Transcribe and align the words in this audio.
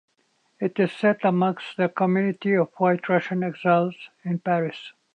It 0.59 0.79
is 0.79 0.91
set 0.93 1.23
amongst 1.23 1.77
the 1.77 1.87
community 1.87 2.55
of 2.55 2.73
White 2.77 3.07
Russian 3.07 3.43
exiles 3.43 3.95
in 4.25 4.39
Paris. 4.39 4.93